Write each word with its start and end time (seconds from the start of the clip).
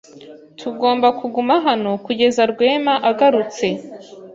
Tugomba 0.59 1.07
kuguma 1.19 1.55
hano 1.67 1.91
kugeza 2.05 2.41
Rwema 2.51 2.93
agarutse. 3.09 3.67